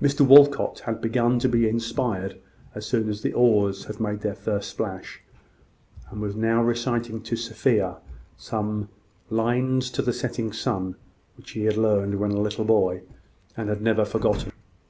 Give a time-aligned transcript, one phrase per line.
[0.00, 2.40] Mr Walcot had begun to be inspired
[2.74, 5.20] as soon as the oars had made their first splash,
[6.10, 7.98] and was now reciting to Sophia
[8.38, 8.88] some
[9.28, 10.94] "Lines to the Setting Sun,"
[11.36, 13.02] which he had learned when a little boy,
[13.54, 14.50] and had never forgotten.